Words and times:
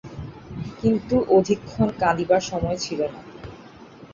কিন্তু 0.79 1.15
অধিকক্ষণ 1.29 1.87
কাঁদিবার 1.99 2.41
সময় 2.41 2.77
ছিল 2.77 2.99
না। 3.05 3.21